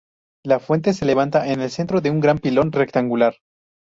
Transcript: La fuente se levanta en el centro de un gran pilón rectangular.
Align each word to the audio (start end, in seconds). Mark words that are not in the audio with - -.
La 0.43 0.57
fuente 0.59 0.93
se 0.93 1.05
levanta 1.05 1.47
en 1.53 1.61
el 1.61 1.69
centro 1.69 2.01
de 2.01 2.09
un 2.09 2.21
gran 2.21 2.39
pilón 2.39 2.71
rectangular. 2.71 3.35